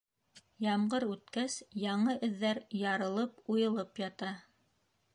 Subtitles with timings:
[0.65, 4.37] Ямғыр үткәс, яңы эҙҙәр ярылып- уйылып ята.